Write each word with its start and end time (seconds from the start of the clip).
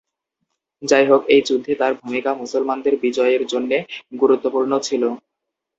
যাইহোক, 0.81 1.21
এই 1.33 1.41
যুদ্ধে 1.47 1.73
তাঁর 1.81 1.93
ভূমিকা 2.01 2.31
মুসলমানদের 2.41 2.93
বিজয়ের 3.03 3.41
জন্যে 3.51 3.77
গুরুত্বপূর্ণ 4.21 4.71
ছিল। 4.87 5.03